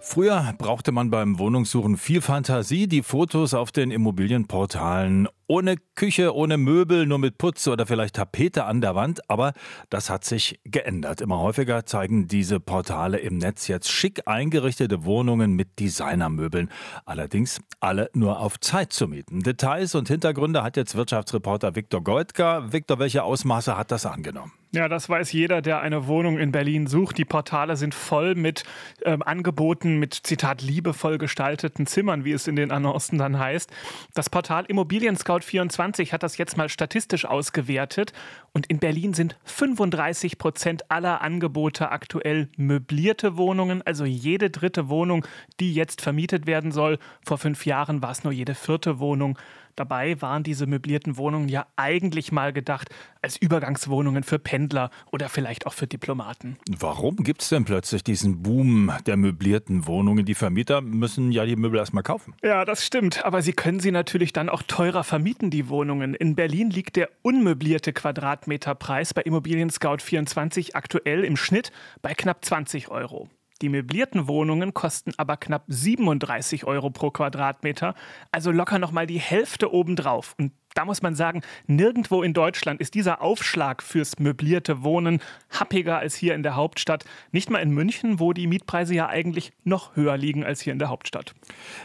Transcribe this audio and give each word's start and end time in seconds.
Früher 0.00 0.54
brauchte 0.58 0.92
man 0.92 1.10
beim 1.10 1.38
Wohnungssuchen 1.38 1.96
viel 1.96 2.20
Fantasie. 2.20 2.86
Die 2.86 3.02
Fotos 3.02 3.54
auf 3.54 3.72
den 3.72 3.90
Immobilienportalen 3.90 5.28
ohne 5.48 5.76
Küche, 5.96 6.34
ohne 6.34 6.58
Möbel, 6.58 7.06
nur 7.06 7.18
mit 7.18 7.38
Putz 7.38 7.66
oder 7.66 7.86
vielleicht 7.86 8.16
Tapete 8.16 8.64
an 8.64 8.80
der 8.80 8.94
Wand. 8.94 9.28
Aber 9.28 9.54
das 9.90 10.10
hat 10.10 10.24
sich 10.24 10.60
geändert. 10.64 11.20
Immer 11.20 11.40
häufiger 11.40 11.86
zeigen 11.86 12.28
diese 12.28 12.60
Portale 12.60 13.18
im 13.18 13.38
Netz 13.38 13.66
jetzt 13.66 13.90
schick 13.90 14.28
eingerichtete 14.28 15.04
Wohnungen 15.04 15.54
mit 15.54 15.80
Designermöbeln. 15.80 16.70
Allerdings 17.04 17.60
alle 17.80 18.10
nur 18.12 18.38
auf 18.38 18.60
Zeit 18.60 18.92
zu 18.92 19.08
mieten. 19.08 19.42
Details 19.42 19.94
und 19.94 20.08
Hintergründe 20.08 20.62
hat 20.62 20.76
jetzt 20.76 20.94
Wirtschaftsreporter 20.94 21.74
Viktor 21.74 22.04
Goldka. 22.04 22.72
Viktor, 22.72 22.98
welche 22.98 23.24
Ausmaße 23.24 23.76
hat 23.76 23.90
das 23.90 24.06
angenommen? 24.06 24.52
Ja, 24.70 24.86
das 24.86 25.08
weiß 25.08 25.32
jeder, 25.32 25.62
der 25.62 25.80
eine 25.80 26.08
Wohnung 26.08 26.36
in 26.36 26.52
Berlin 26.52 26.86
sucht. 26.86 27.16
Die 27.16 27.24
Portale 27.24 27.78
sind 27.78 27.94
voll 27.94 28.34
mit 28.34 28.64
ähm, 29.02 29.22
Angeboten, 29.22 29.98
mit 29.98 30.12
Zitat 30.12 30.60
liebevoll 30.60 31.16
gestalteten 31.16 31.86
Zimmern, 31.86 32.26
wie 32.26 32.32
es 32.32 32.46
in 32.46 32.54
den 32.54 32.70
Annoncen 32.70 33.16
dann 33.16 33.38
heißt. 33.38 33.70
Das 34.12 34.28
Portal 34.28 34.66
Immobilien 34.66 35.16
Scout 35.16 35.37
24 35.44 36.12
hat 36.12 36.22
das 36.22 36.38
jetzt 36.38 36.56
mal 36.56 36.68
statistisch 36.68 37.24
ausgewertet 37.24 38.12
und 38.52 38.66
in 38.66 38.78
Berlin 38.78 39.14
sind 39.14 39.38
35 39.44 40.38
Prozent 40.38 40.90
aller 40.90 41.20
Angebote 41.20 41.90
aktuell 41.90 42.48
möblierte 42.56 43.36
Wohnungen, 43.36 43.82
also 43.82 44.04
jede 44.04 44.50
dritte 44.50 44.88
Wohnung, 44.88 45.26
die 45.60 45.74
jetzt 45.74 46.00
vermietet 46.00 46.46
werden 46.46 46.72
soll. 46.72 46.98
Vor 47.24 47.38
fünf 47.38 47.66
Jahren 47.66 48.02
war 48.02 48.10
es 48.10 48.24
nur 48.24 48.32
jede 48.32 48.54
vierte 48.54 48.98
Wohnung. 48.98 49.38
Dabei 49.78 50.20
waren 50.20 50.42
diese 50.42 50.66
möblierten 50.66 51.16
Wohnungen 51.16 51.48
ja 51.48 51.64
eigentlich 51.76 52.32
mal 52.32 52.52
gedacht 52.52 52.88
als 53.22 53.36
Übergangswohnungen 53.36 54.24
für 54.24 54.40
Pendler 54.40 54.90
oder 55.12 55.28
vielleicht 55.28 55.68
auch 55.68 55.72
für 55.72 55.86
Diplomaten. 55.86 56.56
Warum 56.68 57.14
gibt 57.16 57.42
es 57.42 57.50
denn 57.50 57.64
plötzlich 57.64 58.02
diesen 58.02 58.42
Boom 58.42 58.90
der 59.06 59.16
möblierten 59.16 59.86
Wohnungen? 59.86 60.24
Die 60.24 60.34
Vermieter 60.34 60.80
müssen 60.80 61.30
ja 61.30 61.46
die 61.46 61.54
Möbel 61.54 61.78
erstmal 61.78 62.02
kaufen. 62.02 62.34
Ja, 62.42 62.64
das 62.64 62.84
stimmt. 62.84 63.24
Aber 63.24 63.40
sie 63.40 63.52
können 63.52 63.78
sie 63.78 63.92
natürlich 63.92 64.32
dann 64.32 64.48
auch 64.48 64.62
teurer 64.64 65.04
vermieten, 65.04 65.50
die 65.50 65.68
Wohnungen. 65.68 66.14
In 66.14 66.34
Berlin 66.34 66.70
liegt 66.70 66.96
der 66.96 67.08
unmöblierte 67.22 67.92
Quadratmeterpreis 67.92 69.14
bei 69.14 69.22
Immobilien 69.22 69.70
Scout 69.70 69.98
24 70.00 70.74
aktuell 70.74 71.22
im 71.22 71.36
Schnitt 71.36 71.70
bei 72.02 72.14
knapp 72.14 72.44
20 72.44 72.88
Euro. 72.88 73.28
Die 73.60 73.68
möblierten 73.68 74.28
Wohnungen 74.28 74.72
kosten 74.72 75.12
aber 75.16 75.36
knapp 75.36 75.64
37 75.66 76.64
Euro 76.64 76.90
pro 76.90 77.10
Quadratmeter, 77.10 77.94
also 78.30 78.50
locker 78.52 78.78
nochmal 78.78 79.06
die 79.06 79.18
Hälfte 79.18 79.72
obendrauf. 79.72 80.34
Und 80.38 80.52
da 80.78 80.84
muss 80.84 81.02
man 81.02 81.16
sagen, 81.16 81.42
nirgendwo 81.66 82.22
in 82.22 82.32
Deutschland 82.34 82.80
ist 82.80 82.94
dieser 82.94 83.20
Aufschlag 83.20 83.82
fürs 83.82 84.20
möblierte 84.20 84.84
Wohnen 84.84 85.20
happiger 85.50 85.98
als 85.98 86.14
hier 86.14 86.36
in 86.36 86.44
der 86.44 86.54
Hauptstadt. 86.54 87.04
Nicht 87.32 87.50
mal 87.50 87.58
in 87.58 87.72
München, 87.72 88.20
wo 88.20 88.32
die 88.32 88.46
Mietpreise 88.46 88.94
ja 88.94 89.08
eigentlich 89.08 89.50
noch 89.64 89.96
höher 89.96 90.16
liegen 90.16 90.44
als 90.44 90.60
hier 90.60 90.72
in 90.72 90.78
der 90.78 90.88
Hauptstadt. 90.88 91.34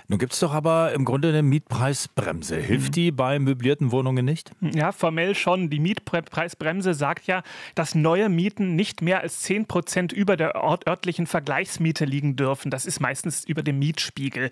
Nun 0.10 0.20
gibt 0.20 0.34
es 0.34 0.40
doch 0.42 0.54
aber 0.54 0.94
im 0.94 1.06
Grunde 1.06 1.30
eine 1.30 1.42
Mietpreisbremse. 1.42 2.58
Hilft 2.58 2.90
mhm. 2.90 2.92
die 2.92 3.12
bei 3.12 3.40
möblierten 3.40 3.92
Wohnungen 3.92 4.26
nicht? 4.26 4.52
Ja, 4.62 4.92
formell 4.92 5.34
schon. 5.34 5.72
Die 5.72 5.80
Mietpreisbremse 5.80 6.94
sagt 6.94 7.26
ja, 7.26 7.42
dass 7.74 7.96
neue 7.96 8.30
Mieten 8.30 8.76
nicht 8.76 9.02
mehr 9.02 9.22
als 9.22 9.40
10 9.40 9.66
Prozent 9.66 10.14
über 10.14 10.38
der 10.38 10.54
örtlichen 10.56 11.26
Vergleichsmiete 11.26 12.06
liegen 12.06 12.36
dürfen. 12.36 12.70
Das 12.70 12.86
ist 12.86 13.00
meistens 13.00 13.44
über 13.44 13.64
dem 13.64 13.80
Mietspiegel. 13.80 14.52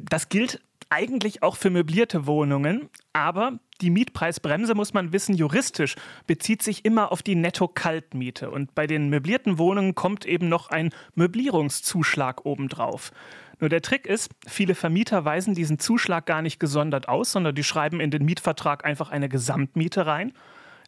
Das 0.00 0.28
gilt 0.30 0.60
eigentlich 0.90 1.42
auch 1.42 1.56
für 1.56 1.70
möblierte 1.70 2.26
Wohnungen, 2.26 2.88
aber 3.12 3.58
die 3.80 3.90
Mietpreisbremse, 3.90 4.74
muss 4.74 4.92
man 4.92 5.12
wissen, 5.12 5.34
juristisch 5.34 5.94
bezieht 6.26 6.62
sich 6.62 6.84
immer 6.84 7.12
auf 7.12 7.22
die 7.22 7.36
Netto-Kaltmiete. 7.36 8.50
Und 8.50 8.74
bei 8.74 8.86
den 8.86 9.08
möblierten 9.08 9.58
Wohnungen 9.58 9.94
kommt 9.94 10.24
eben 10.26 10.48
noch 10.48 10.70
ein 10.70 10.90
Möblierungszuschlag 11.14 12.44
obendrauf. 12.44 13.12
Nur 13.60 13.68
der 13.70 13.82
Trick 13.82 14.06
ist, 14.06 14.30
viele 14.46 14.74
Vermieter 14.74 15.24
weisen 15.24 15.54
diesen 15.54 15.78
Zuschlag 15.78 16.26
gar 16.26 16.42
nicht 16.42 16.60
gesondert 16.60 17.08
aus, 17.08 17.32
sondern 17.32 17.54
die 17.54 17.64
schreiben 17.64 18.00
in 18.00 18.10
den 18.10 18.24
Mietvertrag 18.24 18.84
einfach 18.84 19.10
eine 19.10 19.28
Gesamtmiete 19.28 20.06
rein. 20.06 20.32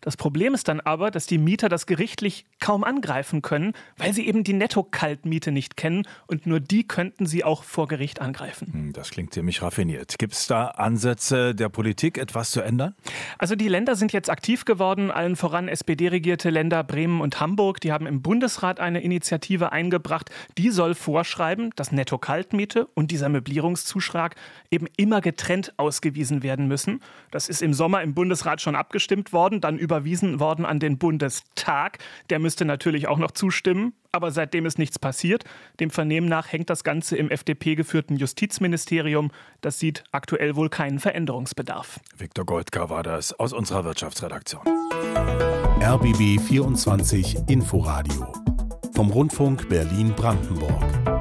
Das 0.00 0.16
Problem 0.16 0.54
ist 0.54 0.68
dann 0.68 0.80
aber, 0.80 1.10
dass 1.10 1.26
die 1.26 1.38
Mieter 1.38 1.68
das 1.68 1.86
gerichtlich 1.86 2.46
kaum 2.58 2.84
angreifen 2.84 3.42
können, 3.42 3.74
weil 3.96 4.12
sie 4.12 4.26
eben 4.26 4.44
die 4.44 4.52
Netto-Kaltmiete 4.52 5.52
nicht 5.52 5.76
kennen 5.76 6.06
und 6.26 6.46
nur 6.46 6.60
die 6.60 6.86
könnten 6.86 7.26
sie 7.26 7.44
auch 7.44 7.64
vor 7.64 7.88
Gericht 7.88 8.20
angreifen. 8.20 8.72
Hm, 8.72 8.92
das 8.92 9.10
klingt 9.10 9.34
ziemlich 9.34 9.62
raffiniert. 9.62 10.18
Gibt 10.18 10.32
es 10.32 10.46
da 10.46 10.68
Ansätze 10.68 11.54
der 11.54 11.68
Politik, 11.68 12.18
etwas 12.18 12.50
zu 12.50 12.62
ändern? 12.62 12.94
Also 13.38 13.56
die 13.56 13.68
Länder 13.68 13.96
sind 13.96 14.12
jetzt 14.12 14.30
aktiv 14.30 14.64
geworden, 14.64 15.10
allen 15.10 15.36
voran 15.36 15.68
SPD-regierte 15.68 16.50
Länder 16.50 16.82
Bremen 16.82 17.20
und 17.20 17.40
Hamburg. 17.40 17.80
Die 17.80 17.92
haben 17.92 18.06
im 18.06 18.22
Bundesrat 18.22 18.80
eine 18.80 19.02
Initiative 19.02 19.72
eingebracht, 19.72 20.30
die 20.56 20.70
soll 20.70 20.94
vorschreiben, 20.94 21.70
dass 21.76 21.92
Netto-Kaltmiete 21.92 22.86
und 22.94 23.10
dieser 23.10 23.28
Möblierungszuschlag 23.28 24.34
eben 24.70 24.86
immer 24.96 25.20
getrennt 25.20 25.74
ausgewiesen 25.76 26.42
werden 26.42 26.68
müssen. 26.68 27.00
Das 27.30 27.48
ist 27.48 27.62
im 27.62 27.74
Sommer 27.74 28.02
im 28.02 28.14
Bundesrat 28.14 28.60
schon 28.60 28.76
abgestimmt 28.76 29.32
worden, 29.32 29.60
dann 29.60 29.78
überwiesen 29.90 30.38
worden 30.40 30.64
an 30.64 30.78
den 30.78 30.98
Bundestag. 30.98 31.98
Der 32.30 32.38
müsste 32.38 32.64
natürlich 32.64 33.08
auch 33.08 33.18
noch 33.18 33.32
zustimmen. 33.32 33.92
Aber 34.12 34.32
seitdem 34.32 34.66
ist 34.66 34.78
nichts 34.78 34.98
passiert. 34.98 35.44
Dem 35.78 35.90
Vernehmen 35.90 36.28
nach 36.28 36.52
hängt 36.52 36.68
das 36.68 36.82
Ganze 36.82 37.16
im 37.16 37.30
FDP-geführten 37.30 38.16
Justizministerium. 38.16 39.30
Das 39.60 39.78
sieht 39.78 40.02
aktuell 40.10 40.56
wohl 40.56 40.68
keinen 40.68 40.98
Veränderungsbedarf. 40.98 42.00
Viktor 42.16 42.44
Goldka 42.44 42.90
war 42.90 43.04
das 43.04 43.32
aus 43.38 43.52
unserer 43.52 43.84
Wirtschaftsredaktion. 43.84 44.62
RBB 45.80 46.40
24 46.40 47.48
Inforadio 47.48 48.32
vom 48.94 49.10
Rundfunk 49.10 49.68
Berlin-Brandenburg. 49.68 51.19